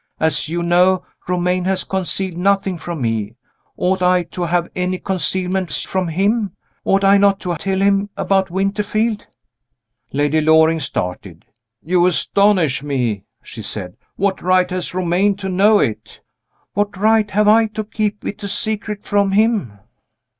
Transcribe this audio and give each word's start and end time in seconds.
As 0.19 0.49
you 0.49 0.63
know, 0.63 1.05
Romayne 1.27 1.65
has 1.65 1.83
concealed 1.83 2.35
nothing 2.35 2.79
from 2.79 3.03
me. 3.03 3.35
Ought 3.77 4.01
I 4.01 4.23
to 4.31 4.41
have 4.45 4.67
any 4.75 4.97
concealments 4.97 5.83
from 5.83 6.07
him? 6.07 6.55
Ought 6.83 7.03
I 7.03 7.19
not 7.19 7.39
to 7.41 7.55
tell 7.57 7.79
him 7.79 8.09
about 8.17 8.49
Winterfield?" 8.49 9.27
Lady 10.11 10.41
Loring 10.41 10.79
started. 10.79 11.45
"You 11.83 12.03
astonish 12.07 12.81
me," 12.81 13.25
she 13.43 13.61
said. 13.61 13.95
"What 14.15 14.41
right 14.41 14.71
has 14.71 14.95
Romayne 14.95 15.35
to 15.35 15.49
know 15.49 15.77
it?" 15.77 16.19
"What 16.73 16.97
right 16.97 17.29
have 17.29 17.47
I 17.47 17.67
to 17.67 17.83
keep 17.83 18.25
it 18.25 18.41
a 18.41 18.47
secret 18.47 19.03
from 19.03 19.33
him?" 19.33 19.77